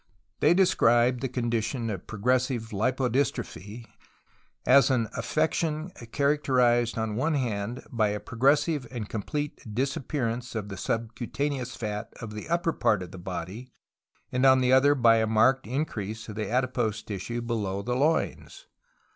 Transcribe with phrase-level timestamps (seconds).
[0.39, 3.85] They describe the condition of progressive hpodystrophy
[4.65, 10.69] as an affection characterized on the one hand by a progressive and complete disappearance of
[10.69, 13.69] the subcutaneous fat of the upper part of the body;
[14.31, 18.65] and, on the other, by a marked increase of the adipose tissue below the loins.